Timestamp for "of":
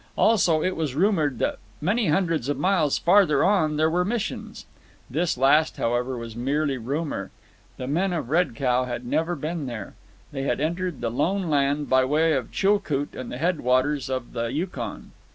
2.49-2.57, 8.11-8.31, 12.33-12.51, 14.09-14.33